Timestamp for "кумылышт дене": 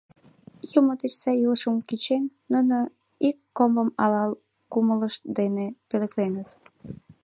4.71-5.65